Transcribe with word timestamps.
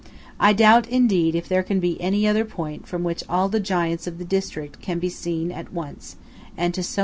I 0.39 0.51
doubt, 0.53 0.89
indeed, 0.89 1.35
if 1.35 1.47
there 1.47 1.61
be 1.61 2.01
any 2.01 2.25
other 2.27 2.43
point 2.43 2.87
from 2.87 3.03
which 3.03 3.23
all 3.29 3.49
the 3.49 3.59
giants 3.59 4.07
of 4.07 4.17
the 4.17 4.25
district 4.25 4.81
can 4.81 4.97
be 4.97 5.09
seen 5.09 5.51
at 5.51 5.71
once, 5.71 6.15
and 6.57 6.73
to 6.73 6.81
so 6.81 6.91
much 6.91 6.95
advantage. 6.95 6.99